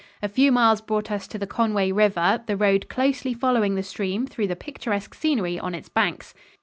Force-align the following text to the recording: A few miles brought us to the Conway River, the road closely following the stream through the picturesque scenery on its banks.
A 0.23 0.27
few 0.27 0.51
miles 0.51 0.81
brought 0.81 1.11
us 1.11 1.27
to 1.27 1.37
the 1.37 1.45
Conway 1.45 1.91
River, 1.91 2.41
the 2.47 2.57
road 2.57 2.89
closely 2.89 3.35
following 3.35 3.75
the 3.75 3.83
stream 3.83 4.25
through 4.25 4.47
the 4.47 4.55
picturesque 4.55 5.13
scenery 5.13 5.59
on 5.59 5.75
its 5.75 5.89
banks. 5.89 6.33